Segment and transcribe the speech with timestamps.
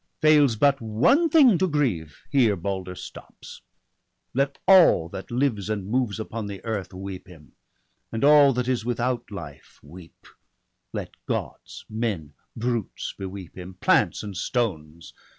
[0.19, 3.61] Fails but one thing to grieve, here Balder stops!
[4.33, 7.51] Let all that lives and moves upon the earth Weep him,
[8.11, 10.25] and all that is without life weep;
[10.91, 15.13] Let Gods, men, brutes, beweep him; plants and stones